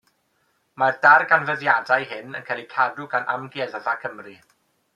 [0.83, 4.35] Mae'r darganfyddiadau hyn yn cael eu cadw gan Amgueddfa Cymru.